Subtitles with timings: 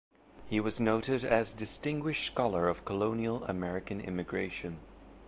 [0.49, 4.79] He was noted as distinguished scholar of colonial American immigration.